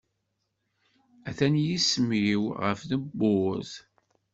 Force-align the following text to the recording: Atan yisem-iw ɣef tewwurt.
Atan 1.29 1.55
yisem-iw 1.65 2.43
ɣef 2.63 2.79
tewwurt. 2.89 3.71